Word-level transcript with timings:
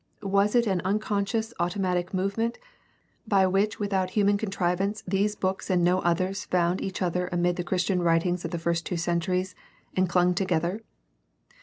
Was 0.23 0.55
it 0.55 0.65
an 0.65 0.81
unconscious 0.83 1.53
automatic 1.59 2.11
movement, 2.11 2.57
by 3.27 3.45
which 3.45 3.79
without 3.79 4.09
human 4.09 4.35
contrivance 4.35 5.03
these 5.07 5.35
books 5.35 5.69
and 5.69 5.83
no 5.83 5.99
others 5.99 6.45
found 6.45 6.81
each 6.81 7.03
other 7.03 7.29
amid 7.31 7.55
the 7.55 7.63
Christian 7.63 8.01
writings 8.01 8.43
of 8.43 8.49
the 8.49 8.57
first 8.57 8.83
two 8.83 8.97
centuries 8.97 9.53
and 9.95 10.09
clung 10.09 10.33
together? 10.33 10.81